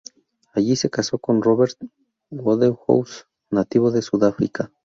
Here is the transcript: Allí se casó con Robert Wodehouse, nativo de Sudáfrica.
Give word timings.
Allí 0.55 0.75
se 0.77 0.89
casó 0.89 1.19
con 1.19 1.43
Robert 1.43 1.77
Wodehouse, 2.31 3.27
nativo 3.51 3.91
de 3.91 4.01
Sudáfrica. 4.01 4.71